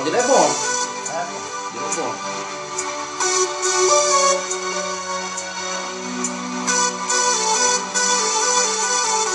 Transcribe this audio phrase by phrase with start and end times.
[0.00, 0.50] áudio dele é bom.
[1.08, 1.26] É,
[1.74, 2.14] Ele é bom.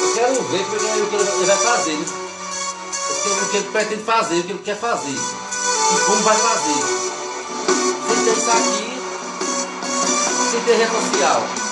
[0.02, 2.06] Eu quero ver ele, o que ele vai fazer, né?
[3.10, 5.10] O que ele pretende fazer, o que ele quer fazer.
[5.10, 6.84] E como vai fazer.
[8.08, 9.00] Sem ter isso aqui,
[10.52, 11.65] sem ter rede social.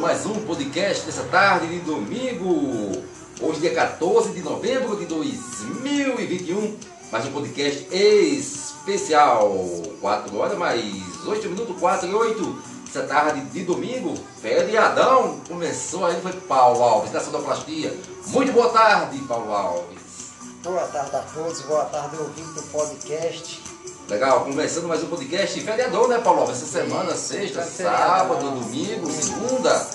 [0.00, 3.02] Mais um podcast nessa tarde de domingo.
[3.42, 6.78] Hoje, dia 14 de novembro de 2021.
[7.12, 9.54] Mais um podcast especial.
[10.00, 10.82] 4 horas mais
[11.26, 12.62] 8 minutos, 4 e 8.
[12.88, 15.38] Essa tarde de domingo, feriadão.
[15.46, 17.94] Começou aí, foi Paulo Alves, da Sonoplastia.
[18.28, 20.30] Muito boa tarde, Paulo Alves.
[20.64, 23.62] Boa tarde a todos, boa tarde ouvinte do podcast.
[24.10, 26.50] Legal, começando mais um podcast feriador, né, Paulo?
[26.50, 29.88] Essa semana, sexta, sábado, domingo, segunda,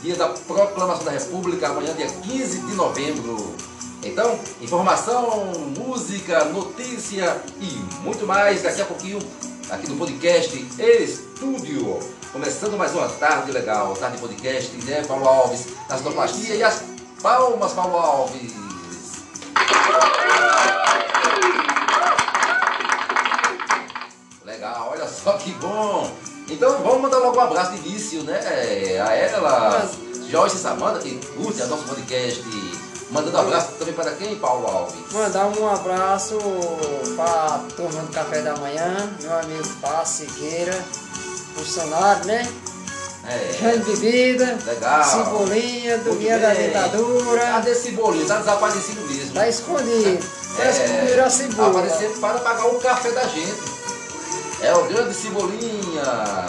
[0.00, 3.54] dia da proclamação da República, amanhã, dia 15 de novembro.
[4.02, 7.66] Então, informação, música, notícia e
[8.00, 9.18] muito mais daqui a pouquinho
[9.68, 12.00] aqui no podcast Estúdio.
[12.32, 15.66] Começando mais uma tarde legal, tarde de podcast, né, Paulo Alves?
[15.90, 16.82] Na sonoplastia e as
[17.20, 18.50] palmas, Paulo Alves.
[24.68, 26.10] Legal, olha só que bom.
[26.48, 28.38] Então vamos mandar logo um abraço de início, né?
[29.06, 29.88] A ela,
[30.28, 32.44] Joyce Samanta, que curte a nosso podcast.
[33.10, 34.94] Mandando um abraço também para quem, Paulo Alves?
[35.12, 36.38] Mandar um abraço
[37.16, 40.74] para turma do café da manhã, meu amigo Paz Siqueira,
[41.54, 42.46] funcionário, né?
[43.26, 45.04] É, Grande bebida, Legal.
[45.04, 48.26] cebolinha, Muito domingo da ditadura, Cadê esse bolinho?
[48.26, 49.34] Tá desaparecido mesmo.
[49.34, 50.26] tá escondido.
[50.56, 51.68] Parece que comeram a cebola.
[51.80, 53.77] Aparecendo para pagar o café da gente.
[54.60, 56.46] É o grande Cebolinha.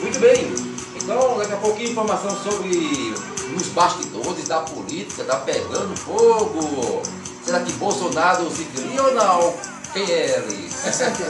[0.00, 0.54] Muito bem.
[0.96, 3.14] Então, daqui a pouquinho informação sobre
[3.56, 7.02] os bastidores da política, tá pegando fogo.
[7.44, 9.54] Será que Bolsonaro se cria ou não?
[9.92, 10.70] Quem é ele?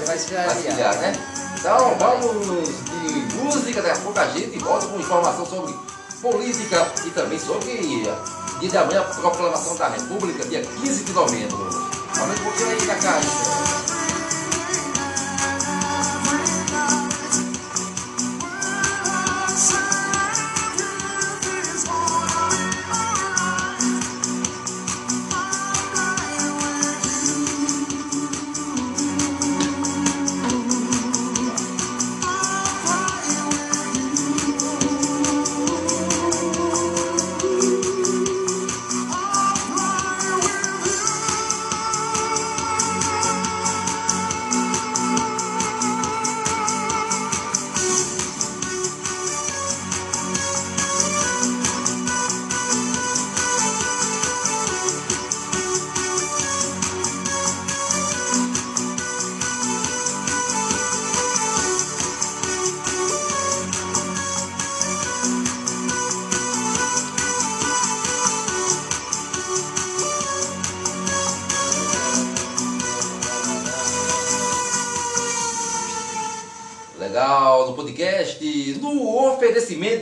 [0.07, 1.13] Vai se criar, né?
[1.59, 5.75] Então vamos de música, daqui a pouco a gente volta com informação sobre
[6.21, 7.77] política e também sobre
[8.61, 11.69] dia de amanhã, a proclamação da República, dia 15 de novembro.
[12.19, 13.78] Aumenta um pouquinho aí da caixa.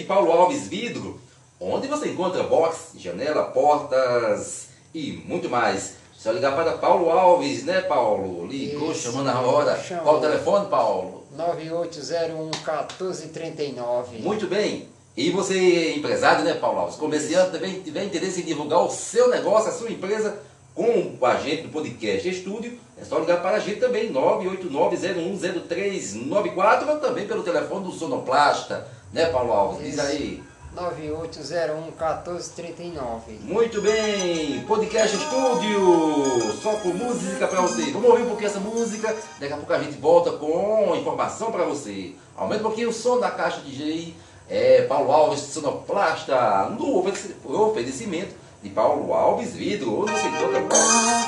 [0.06, 1.20] Paulo Alves Vidro,
[1.60, 5.94] onde você encontra box, janela, portas e muito mais.
[6.16, 8.46] Só ligar para Paulo Alves, né, Paulo?
[8.46, 9.78] Ligou, Isso, chamando a hora.
[9.78, 10.04] chamou.
[10.04, 11.24] Qual o telefone, Paulo?
[11.36, 14.20] 9801-1439.
[14.20, 14.88] Muito bem.
[15.16, 16.96] E você, empresário, né, Paulo Alves?
[16.96, 20.38] Comerciante também tiver interesse em divulgar o seu negócio, a sua empresa,
[20.74, 26.98] com a gente do podcast Estúdio, é só ligar para a gente também, 989-010394, ou
[26.98, 29.82] também pelo telefone do Sonoplasta, né, Paulo Alves?
[29.82, 30.42] Diz aí,
[30.76, 33.40] 9801-1439.
[33.40, 37.90] Muito bem, podcast estúdio, só com música pra você.
[37.92, 41.64] Vamos ouvir um pouquinho essa música, daqui a pouco a gente volta com informação pra
[41.64, 42.12] você.
[42.36, 44.14] Aumenta um pouquinho o som da caixa DJ,
[44.50, 50.68] é Paulo Alves Sonoplasta, no oferecimento de Paulo Alves Vidro, onde você encontra no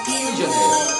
[0.05, 0.99] Rio de Janeiro.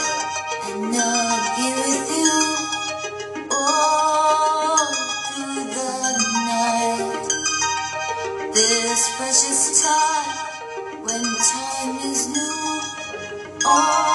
[9.19, 12.81] Precious time when time is new.
[13.67, 14.08] All,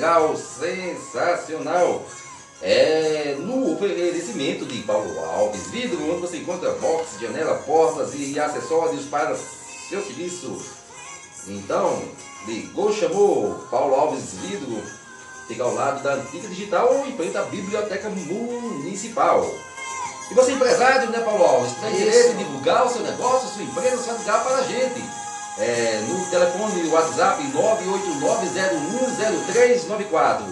[0.00, 2.02] legal, sensacional!
[2.62, 9.04] É no oferecimento de Paulo Alves Vidro, onde você encontra box, janela, portas e acessórios
[9.06, 10.58] para seu serviço.
[11.48, 12.02] Então,
[12.46, 14.82] ligou, chamou Paulo Alves Vidro,
[15.48, 19.46] fica ao lado da Antiga Digital ou em frente à Biblioteca Municipal.
[20.30, 21.72] E você empresário, né, Paulo Alves?
[21.80, 25.02] Tem direito de divulgar o seu negócio, sua empresa, só ligar para a gente.
[25.60, 30.42] É, no telefone WhatsApp 989010394.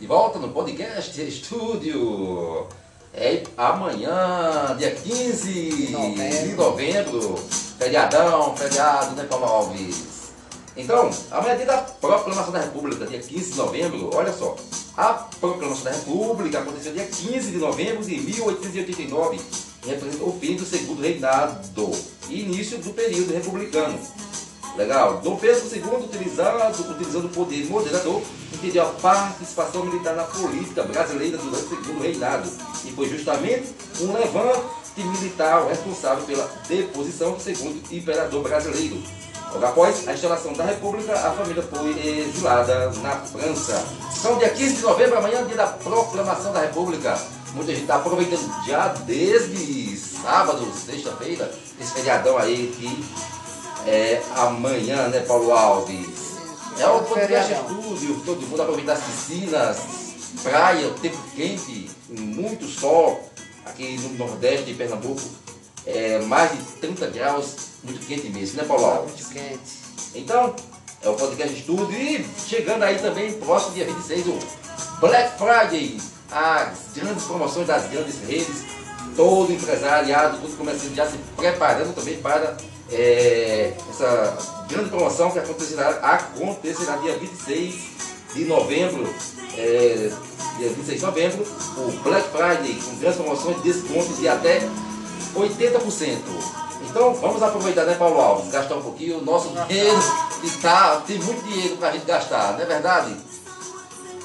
[0.00, 2.66] De volta no podcast Estúdio.
[3.12, 7.36] É amanhã, dia 15 de novembro.
[7.78, 10.15] Feriadão, feriado, né, Paulo Alves?
[10.76, 11.10] Então,
[11.48, 14.10] é dia da Proclamação da República, dia 15 de novembro.
[14.14, 14.54] Olha só,
[14.94, 19.40] a Proclamação da República aconteceu dia 15 de novembro de 1889
[19.84, 21.58] e representa o fim do segundo reinado
[22.28, 23.98] e início do período republicano.
[24.76, 25.22] Legal.
[25.22, 28.20] Dom Pedro II, utilizando, o poder moderador,
[28.52, 32.50] impediu a participação militar na política brasileira durante o segundo reinado.
[32.84, 34.60] E foi justamente um levante
[34.98, 39.02] militar responsável pela deposição do segundo imperador brasileiro.
[39.52, 43.84] Logo após a instalação da República, a família foi exilada na França.
[44.18, 47.18] Então, dia 15 de novembro, amanhã, dia da proclamação da República.
[47.54, 51.50] Muita gente está aproveitando já desde sábado, sexta-feira,
[51.80, 53.04] esse feriadão aí que
[53.88, 56.36] é amanhã, né, Paulo Alves?
[56.78, 59.78] É o podcast estúdio, todo mundo aproveita as piscinas,
[60.42, 63.26] praia, tempo quente, muito sol,
[63.64, 65.22] aqui no Nordeste de Pernambuco,
[65.86, 69.04] é mais de 30 graus, muito quente mesmo, né, Paulo?
[69.04, 69.60] Muito quente.
[70.14, 70.54] Então,
[71.02, 74.38] é o podcast estúdio e chegando aí também, próximo dia 26, o
[75.00, 76.00] Black Friday,
[76.32, 78.64] as grandes promoções das grandes redes,
[79.14, 82.56] todo empresariado, todo comerciante já se preparando também para
[82.90, 84.38] é, essa
[84.68, 87.74] grande promoção que acontecerá, acontecerá dia 26
[88.34, 89.08] de novembro,
[89.56, 90.10] é,
[90.58, 94.60] dia 26 de novembro, o Black Friday, com grandes promoções de descontos de até
[95.36, 96.18] 80%.
[96.88, 98.50] Então vamos aproveitar, né, Paulo Alves?
[98.50, 99.98] Gastar um pouquinho o nosso dinheiro
[100.40, 103.16] que tá, tem muito dinheiro para a gente gastar, não é verdade?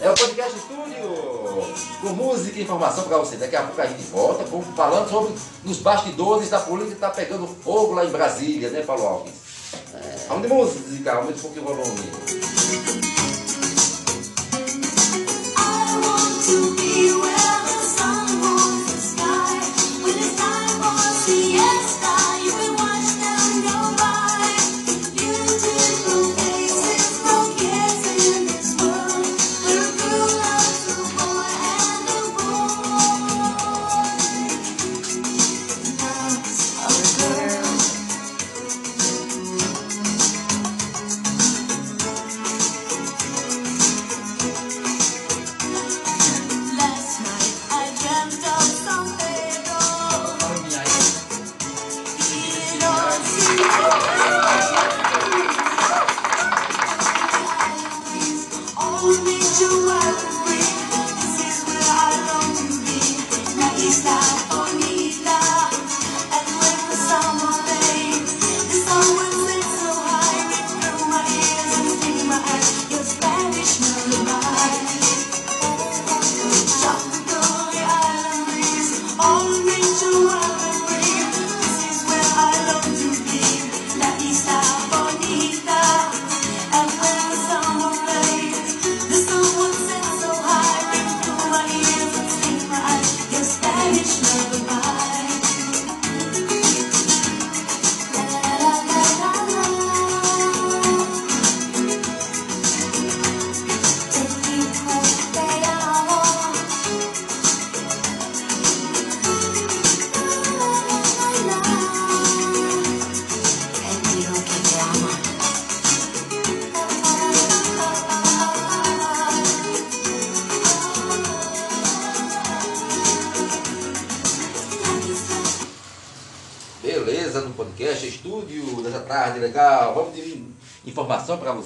[0.02, 3.36] É o podcast Estúdio, com música e informação para você.
[3.36, 4.44] Daqui a pouco a gente volta
[4.76, 9.06] falando sobre os bastidores da política que está pegando fogo lá em Brasília, né, Paulo
[9.06, 9.34] Alves?
[9.94, 10.26] É.
[10.28, 12.02] Vamos de música, aumenta um pouquinho o volume.
[15.58, 17.61] I want to be where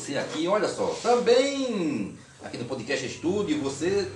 [0.06, 0.48] você aqui.
[0.48, 4.08] Olha só, também aqui no podcast Estúdio, você,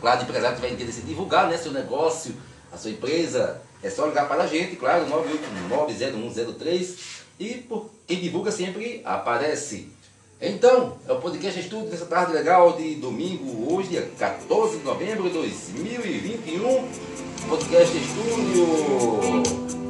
[0.00, 2.34] claro, de empresário, vai entender se divulgar né, seu negócio,
[2.72, 3.60] a sua empresa.
[3.82, 5.04] É só ligar para a gente, claro,
[5.68, 6.94] 989-0103.
[7.40, 9.88] E por quem divulga sempre aparece.
[10.40, 15.24] Então, é o podcast Estúdio dessa tarde legal de domingo, hoje, dia 14 de novembro
[15.24, 16.88] de 2021.
[17.48, 19.81] Podcast Estúdio.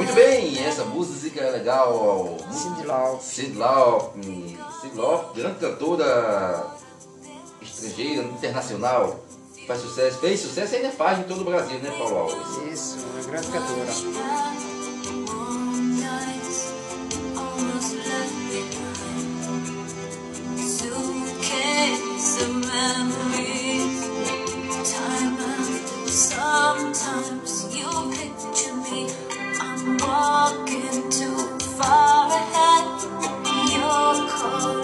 [0.00, 2.38] Muito bem, essa música é legal.
[2.50, 3.20] Cindy Lau.
[3.20, 6.66] Sid Lau, hum, Sid Lau, grande cantora
[7.60, 9.20] estrangeira, internacional,
[9.66, 12.72] faz sucesso, fez sucesso e ainda faz em todo o Brasil, né, Paulo Alves?
[12.72, 13.90] Isso, uma grande cantora.
[26.10, 27.49] Sometimes
[29.98, 31.36] walking too
[31.76, 33.02] far ahead.
[33.72, 34.79] You're calling.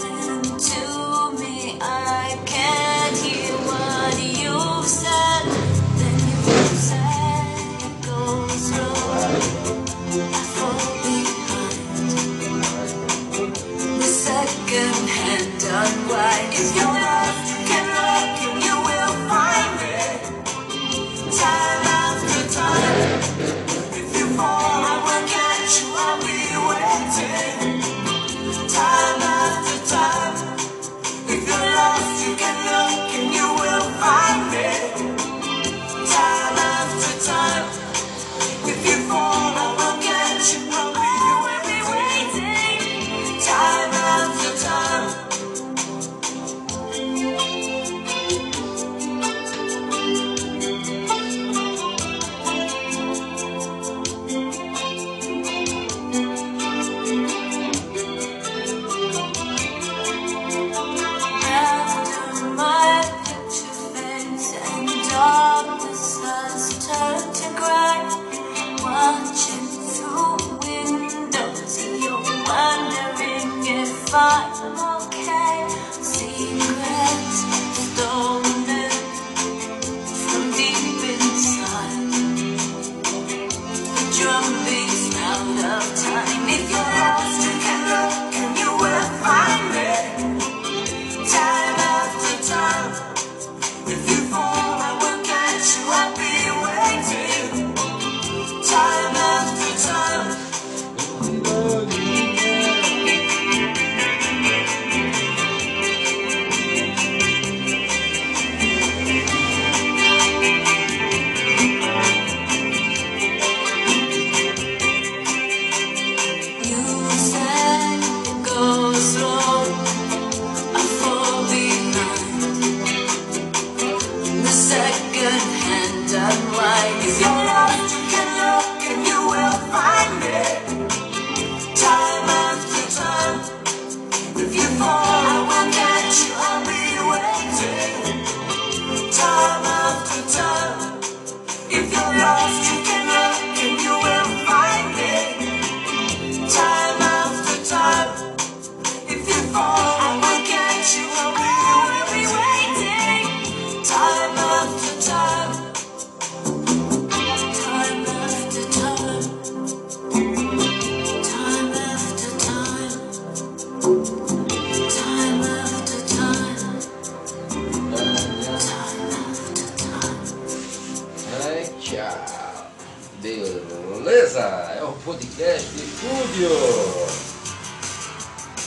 [174.03, 174.41] Beleza?
[174.77, 176.51] É o podcast Estúdio.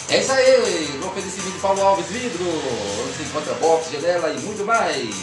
[0.07, 4.39] É isso aí, no oferecimento de Paulo Alves Vidro, onde se encontra box, janela e
[4.39, 5.15] muito mais.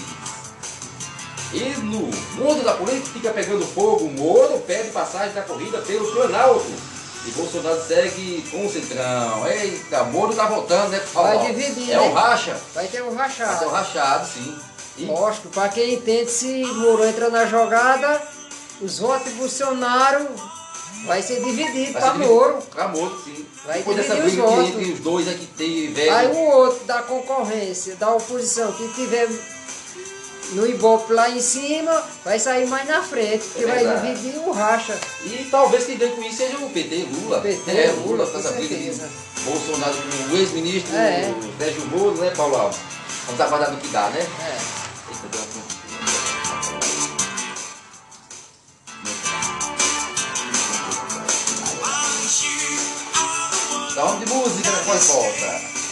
[1.54, 2.10] E no
[2.42, 6.95] mundo da política pegando fogo, Moro pede passagem da corrida pelo Planalto.
[7.26, 9.46] E Bolsonaro segue com o Centrão.
[9.48, 11.00] Eita, Moro tá voltando, né?
[11.12, 12.00] Vai dividir, É né?
[12.08, 12.56] o racha.
[12.74, 13.64] Vai ter um Vai ter rachado.
[13.66, 14.56] o rachado, sim.
[14.98, 18.22] E Lógico, para quem entende, se Moro entra na jogada,
[18.80, 20.26] os votos de Bolsonaro
[21.06, 22.14] vai ser dividido para.
[22.14, 22.58] Moro.
[22.70, 23.44] Pra Moro, sim.
[23.66, 24.68] Vai Depois dessa briga os que votos.
[24.70, 26.34] entre os dois teve, Aí velho.
[26.34, 29.28] o outro da concorrência, da oposição, que tiver
[30.52, 34.52] no Ibope lá em cima, vai sair mais na frente, porque É vai dividir o
[34.52, 34.98] racha.
[35.24, 37.40] E talvez quem ganhe com isso seja o PT, Lula.
[37.40, 39.26] PT, é, Lula, Lula, com com essa briga de.
[39.44, 41.32] Bolsonaro com o ex-ministro É.
[41.58, 42.78] Sérgio Moro, né, Paulo Alves?
[43.26, 44.20] Vamos aguardar no que dá, né?
[44.20, 44.86] É.
[45.12, 45.28] Eita,
[53.94, 55.85] deu uma de música, depois volta.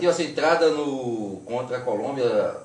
[0.00, 2.56] Garantiu a sua entrada no, contra a Colômbia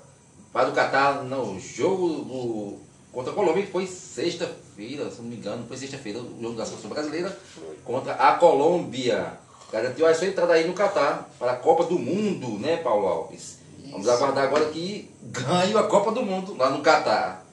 [0.53, 2.79] para o Catar no jogo do,
[3.11, 6.65] contra a Colômbia, que foi sexta-feira, se não me engano, foi sexta-feira, o jogo da
[6.65, 7.37] seleção brasileira
[7.83, 9.33] contra a Colômbia.
[9.71, 13.59] Garantiu a sua entrada aí no Catar para a Copa do Mundo, né, Paulo Alves?
[13.91, 17.43] Vamos aguardar agora que ganhe a Copa do Mundo lá no Catar.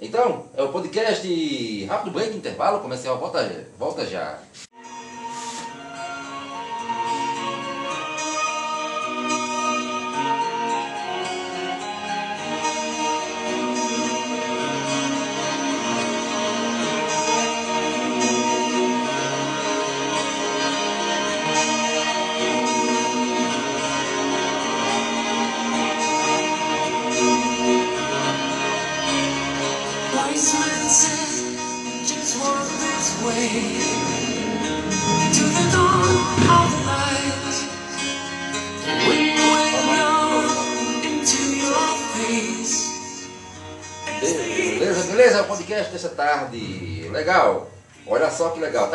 [0.00, 4.38] Então, é o podcast Rápido Break, intervalo comercial, volta, volta já.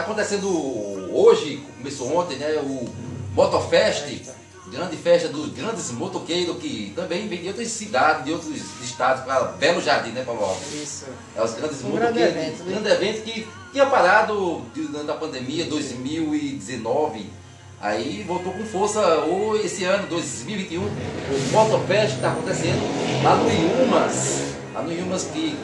[0.07, 0.47] Acontecendo
[1.13, 2.55] hoje, começou ontem, né?
[2.63, 2.87] O
[3.35, 4.21] Motofest,
[4.71, 8.49] grande festa dos grandes motoqueiros que também vem de outras cidades, de outros
[8.81, 10.73] estados, para Belo Jardim, né, Paulo Alves?
[10.73, 11.05] Isso.
[11.35, 12.35] É os grandes Um grande motoqueiros.
[12.35, 12.71] evento, né?
[12.71, 17.29] grande evento que tinha parado durante a pandemia 2019.
[17.79, 20.89] Aí voltou com força ou esse ano, 2021, o
[21.51, 22.81] Motofest está acontecendo
[23.23, 24.55] lá no Iumas.
[24.73, 25.55] Lá no Iumas que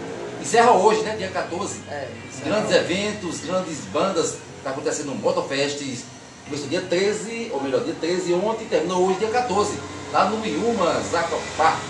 [0.44, 1.16] encerra hoje, né?
[1.18, 1.80] Dia 14.
[1.90, 2.08] É,
[2.44, 4.38] Grandes eventos, grandes bandas.
[4.58, 6.06] Está acontecendo o Motofest.
[6.46, 9.80] Começou dia 13, ou melhor, dia 13 ontem, terminou hoje, dia 14.
[10.12, 11.88] Lá no Iumas Aquaparks.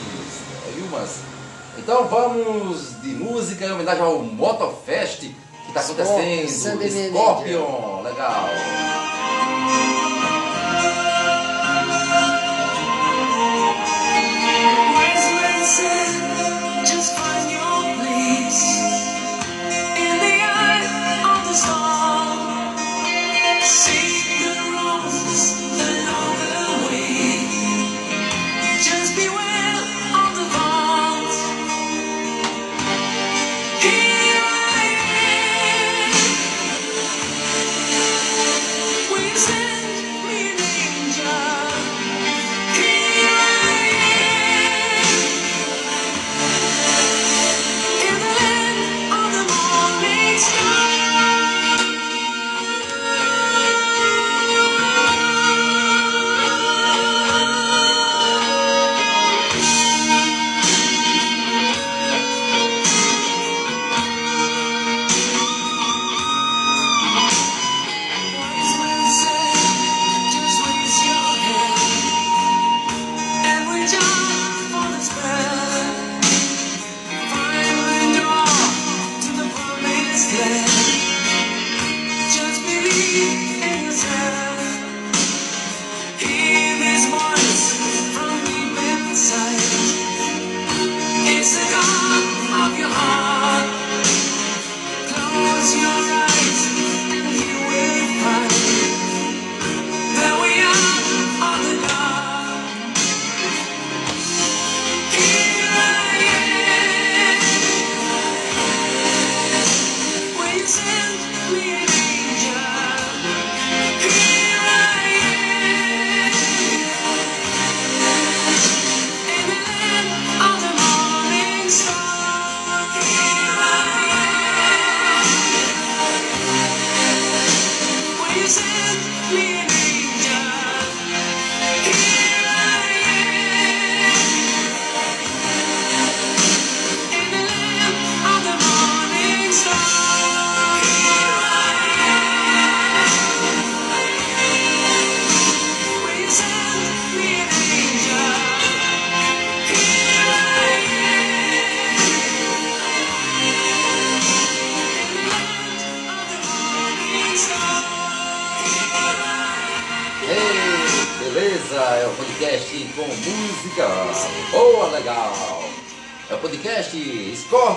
[0.67, 1.17] É Iumas.
[1.77, 5.35] Então vamos de música em homenagem ao Motofest que
[5.67, 7.09] está acontecendo.
[7.09, 8.49] Scorpion, legal.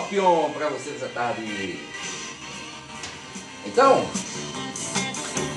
[0.06, 1.78] Scorpion para você nessa tarde.
[3.64, 4.04] Então,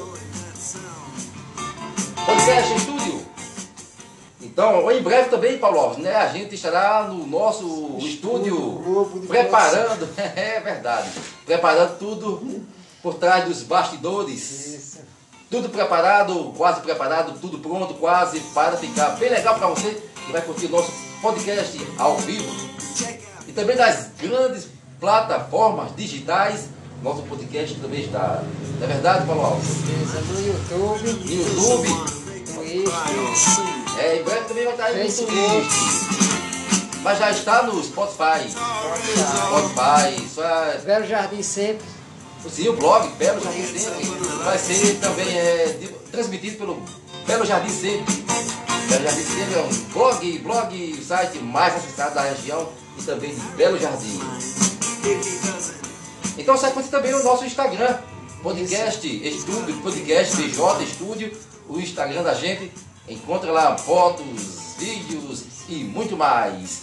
[2.25, 3.25] Podcast Estúdio.
[4.41, 6.15] Então, em breve também, Paulo Alves, né?
[6.15, 8.81] A gente estará no nosso estúdio
[9.21, 11.09] de preparando, é verdade,
[11.45, 12.63] preparando tudo
[13.01, 14.51] por trás dos bastidores.
[14.51, 14.99] Isso.
[15.49, 20.41] Tudo preparado, quase preparado, tudo pronto, quase para ficar bem legal para você que vai
[20.41, 20.91] curtir o nosso
[21.21, 22.51] podcast ao vivo.
[23.47, 24.67] E também das grandes
[25.03, 26.69] plataformas digitais,
[27.03, 28.41] nosso podcast também está.
[28.79, 29.67] Não é verdade, Paulo Alves?
[29.81, 31.89] Beleza, no YouTube, No YouTube,
[32.45, 35.25] Twitch, é, em breve também vai estar aí no.
[35.27, 35.73] Twitch.
[37.03, 38.49] Mas já está no Spotify.
[38.49, 41.85] Spotify, é Belo Jardim sempre.
[42.49, 44.05] Sim, o blog Belo Jardim Sempre
[44.45, 45.79] vai ser também é,
[46.11, 46.81] transmitido pelo
[47.27, 48.23] Belo Jardim Sempre.
[48.87, 53.41] Belo Jardim Sempre é um blog, blog, site mais acessado da região e também de
[53.57, 54.52] Belo Jardim.
[56.37, 57.97] Então segue também o nosso Instagram,
[58.41, 61.37] podcast Estúdio, podcast BJ Estúdio,
[61.67, 62.71] o Instagram da gente.
[63.07, 66.81] Encontra lá fotos, vídeos e muito mais.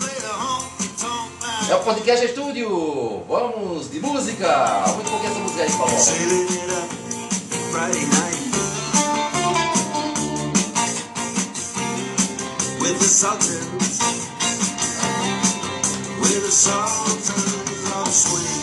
[1.69, 3.25] É o podcast Estúdio.
[3.27, 4.85] Vamos de música.
[4.95, 5.99] Muito pouquinho essa música aí, Paulo.
[5.99, 6.89] Sailing it up
[7.71, 8.51] Friday night
[12.81, 14.01] with the Sultans,
[16.21, 17.70] with the Sultans
[18.13, 18.60] Swing.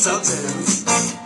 [0.00, 1.19] something.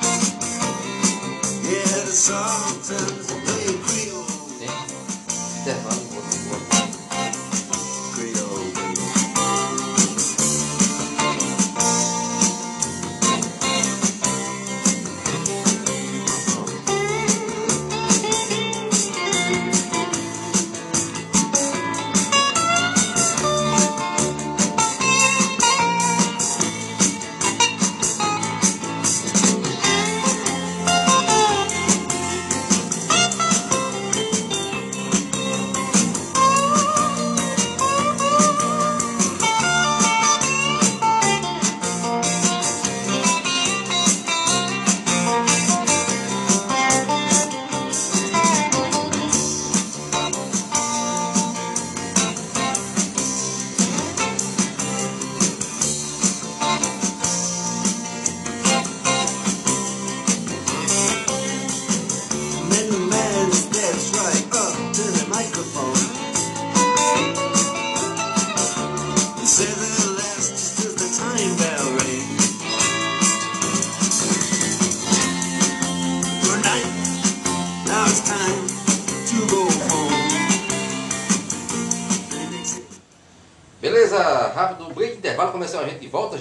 [83.80, 86.38] Beleza, rápido break, intervalo, começamos a gente de volta.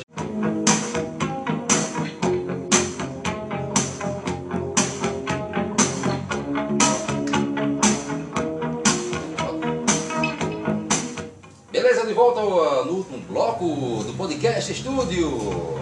[11.71, 15.81] Beleza, de volta uh, no último bloco do podcast Estúdio.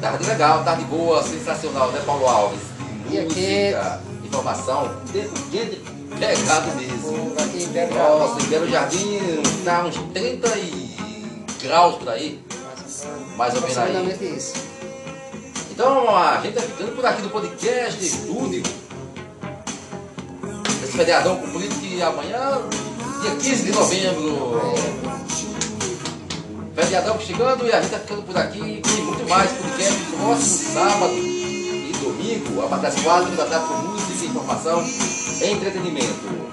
[0.00, 2.60] Tarde legal, tarde boa, sensacional, né, Paulo Alves?
[3.08, 5.82] De Dia música, informação, tempo quente,
[6.18, 7.02] pegado mesmo.
[7.02, 8.44] Fogo aqui em Belo Nossa, Jardim.
[8.44, 9.18] em Belo Jardim
[9.62, 10.96] tá uns 30 e
[11.62, 12.42] graus por aí.
[13.36, 14.52] Mais ou menos aí.
[15.70, 18.62] Então a gente tá ficando por aqui no podcast Estúdio.
[20.82, 22.62] esse feriadão cumprido que amanhã,
[23.20, 24.72] dia 15 de novembro.
[26.74, 30.72] Feriadão chegando e a gente tá ficando por aqui e muito mais podcast no próximo
[30.72, 31.31] sábado
[32.38, 34.84] domingo, a partir das 4 da tarde com música, informação
[35.42, 36.52] entretenimento.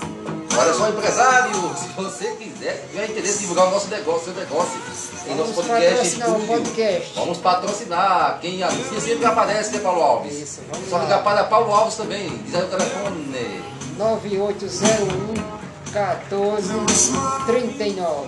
[0.57, 4.79] Olha só, empresário, se você quiser, tiver interesse em divulgar o nosso negócio, seu negócio,
[5.27, 7.13] em nosso Vamos podcast, patrocinar o estúdio, podcast.
[7.15, 8.39] vamos patrocinar.
[8.41, 10.33] Quem anuncia sempre aparece, né, Paulo Alves?
[10.33, 11.03] Isso, vamos Só lá.
[11.03, 13.63] ligar para Paulo Alves também, diz aí o telefone.
[13.97, 15.59] 9801
[15.93, 18.27] 1439.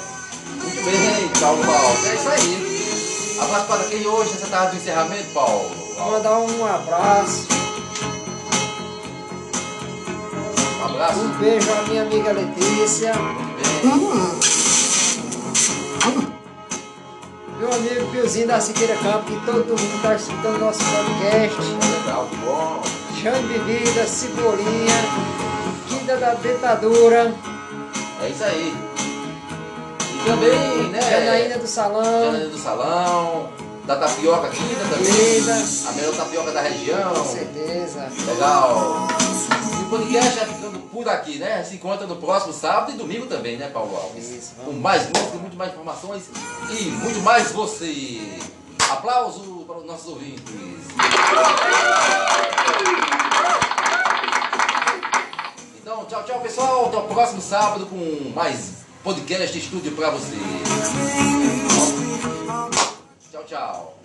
[0.63, 2.05] muito bem, Paulo Alves.
[2.05, 3.37] É isso aí.
[3.41, 5.71] Abraço para quem hoje, nessa tarde do encerramento, Paulo.
[5.97, 7.47] Mandar um abraço,
[10.85, 11.19] Um abraço.
[11.19, 13.11] um beijo à minha amiga Letícia,
[17.57, 21.59] meu amigo Piozinho da Siqueira Campo, que todo mundo está escutando nosso podcast.
[21.59, 22.83] Legal, que bom.
[23.19, 24.93] Chame Bebida, Cebolinha,
[25.87, 27.33] Quinta da Ditadura,
[28.21, 28.75] É isso aí.
[30.13, 31.01] E também, né?
[31.01, 33.49] Janaína do Salão, Janaína do Salão,
[33.85, 35.39] da tapioca quinta também.
[35.39, 35.63] Linda.
[35.87, 37.11] A melhor tapioca da região.
[37.11, 38.07] com certeza.
[38.27, 39.07] Legal.
[39.95, 41.63] O podcast vai ficando por aqui, né?
[41.63, 44.29] Se encontra no próximo sábado e domingo também, né, Paulo Alves?
[44.29, 46.23] Isso, Com mais música, muito mais informações
[46.69, 48.39] e muito mais você.
[48.89, 50.43] Aplauso para os nossos ouvintes.
[55.81, 56.87] Então, tchau, tchau, pessoal.
[56.87, 60.35] Até o próximo sábado com mais podcast estúdio para você.
[63.31, 64.04] Tchau, tchau.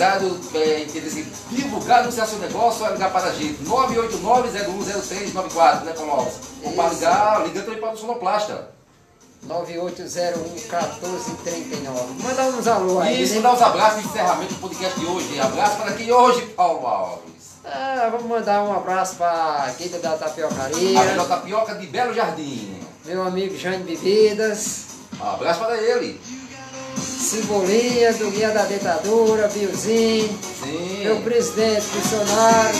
[0.00, 5.92] Empresário é, interesse em divulgar, anunciar seu negócio, é ligar para a gente 989-010394, né,
[5.92, 6.32] Paulo?
[6.62, 8.70] Ou para ligar, liga também para o Sonoplasta.
[9.42, 12.22] 9801 1439.
[12.22, 13.22] Mandar uns alô aí.
[13.22, 13.40] Isso, né?
[13.40, 15.40] mandar os abraços de encerramento do podcast de hoje.
[15.40, 17.30] Abraço para quem hoje, Paulo Alves.
[17.64, 22.14] Ah, vamos mandar um abraço para a Quinta da A Tapiocaria, melhor tapioca de Belo
[22.14, 22.80] Jardim.
[23.04, 24.86] meu amigo Jane Bebidas,
[25.20, 26.18] Abraço para ele.
[27.00, 31.04] Cebolinha do Guia da Ditadura, Biozinho, Sim.
[31.04, 32.78] meu presidente funcionário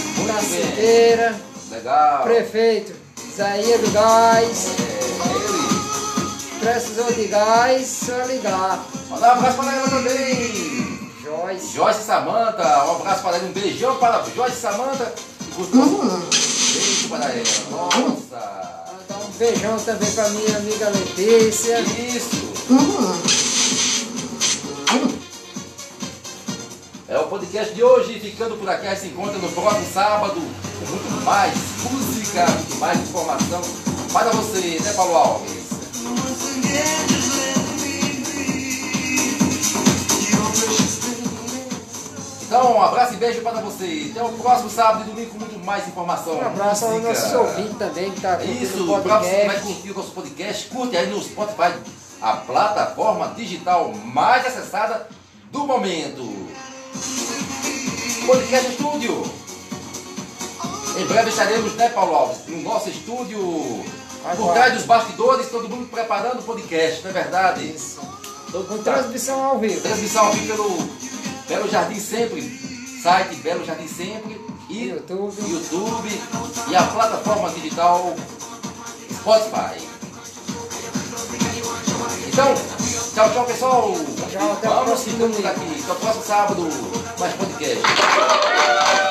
[1.70, 2.22] Legal.
[2.24, 2.92] prefeito
[3.32, 6.60] Isaías do Gás, É, ele.
[6.60, 8.84] precisou de gás, só ligar.
[9.08, 11.10] Mandar um abraço para ela também.
[11.22, 12.84] Joyce, Joyce Samanta.
[12.86, 13.46] Um abraço para ele.
[13.46, 15.14] Um beijão para Joyce Samanta.
[15.40, 16.20] E gostou?
[16.74, 17.42] Beijo para ela.
[17.70, 18.82] Nossa.
[18.92, 21.80] mandar um beijão também para minha amiga Letícia.
[21.80, 22.50] Isso.
[27.10, 30.34] É o podcast de hoje, ficando por aqui, a gente se encontra no próximo sábado
[30.34, 31.52] com muito mais
[31.82, 33.60] música, muito mais informação
[34.12, 35.60] para você, né, Paulo Alves?
[42.46, 44.10] Então, um abraço e beijo para você.
[44.12, 46.36] Até o próximo sábado e domingo com muito mais informação.
[46.36, 49.56] Um abraço aos nossos ouvintes também que está curtindo Isso, o para você que vai
[49.56, 49.72] podcast.
[49.72, 51.74] curtir o nosso podcast, curte aí no Spotify,
[52.22, 55.08] a plataforma digital mais acessada
[55.50, 56.22] do momento.
[58.26, 59.22] Podcast Estúdio.
[60.98, 64.52] Em breve estaremos, né, Paulo Alves, no nosso estúdio, por Agora.
[64.54, 67.64] trás dos bastidores, todo mundo preparando o podcast, não é verdade?
[67.72, 68.00] Isso.
[68.50, 69.80] Todo Com mundo tá- transmissão ao vivo.
[69.80, 70.76] Transmissão aqui pelo
[71.48, 75.34] Belo Jardim Sempre, site Belo Jardim Sempre e YouTube.
[75.48, 76.20] YouTube
[76.68, 78.14] e a plataforma digital
[79.20, 79.80] Spotify.
[82.28, 82.54] Então,
[83.14, 83.94] tchau, tchau pessoal.
[84.30, 85.48] Tchau, até o próximo domingo.
[85.48, 86.68] Até o próximo sábado,
[87.18, 89.09] mais podcast.